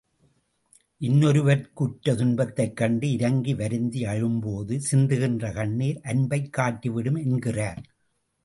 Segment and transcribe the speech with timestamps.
[1.01, 7.81] இன்னொருவர்க்கு உற்ற துன்பத்தைக்கண்டு, இரங்கி வருந்தி அழும்போது சிந்துகின்ற கண்ணீர் அன்பைக் காட்டிவிடும் என்கிறார்.